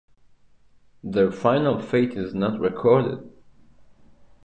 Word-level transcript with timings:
Their 1.03 1.31
final 1.31 1.79
fate 1.79 2.15
is 2.17 2.33
not 2.33 2.59
recorded. 2.59 3.31